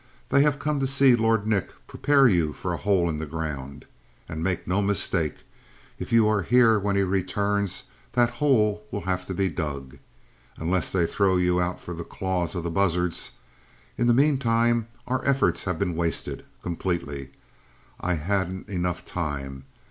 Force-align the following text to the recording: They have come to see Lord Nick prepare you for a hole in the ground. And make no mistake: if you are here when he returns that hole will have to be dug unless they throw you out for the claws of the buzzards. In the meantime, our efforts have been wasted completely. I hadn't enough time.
They 0.29 0.41
have 0.41 0.57
come 0.57 0.79
to 0.79 0.87
see 0.87 1.15
Lord 1.15 1.45
Nick 1.45 1.69
prepare 1.85 2.27
you 2.27 2.53
for 2.53 2.73
a 2.73 2.77
hole 2.77 3.07
in 3.07 3.19
the 3.19 3.27
ground. 3.27 3.85
And 4.27 4.43
make 4.43 4.65
no 4.67 4.81
mistake: 4.81 5.43
if 5.99 6.11
you 6.11 6.27
are 6.27 6.41
here 6.41 6.79
when 6.79 6.95
he 6.95 7.03
returns 7.03 7.83
that 8.13 8.31
hole 8.41 8.83
will 8.89 9.01
have 9.01 9.27
to 9.27 9.35
be 9.35 9.47
dug 9.47 9.99
unless 10.57 10.91
they 10.91 11.05
throw 11.05 11.37
you 11.37 11.61
out 11.61 11.79
for 11.79 11.93
the 11.93 12.03
claws 12.03 12.55
of 12.55 12.63
the 12.63 12.71
buzzards. 12.71 13.33
In 13.95 14.07
the 14.07 14.13
meantime, 14.15 14.87
our 15.05 15.23
efforts 15.23 15.65
have 15.65 15.77
been 15.77 15.95
wasted 15.95 16.45
completely. 16.63 17.29
I 17.99 18.15
hadn't 18.15 18.69
enough 18.69 19.05
time. 19.05 19.65